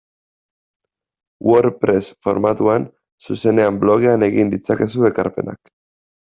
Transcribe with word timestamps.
WordPress 1.49 2.09
formatuan 2.23 2.89
zuzenean 3.29 3.79
blogean 3.85 4.27
egin 4.31 4.53
ditzakezue 4.57 5.11
ekarpenak. 5.15 5.63